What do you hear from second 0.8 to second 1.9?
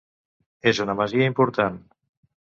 una masia important.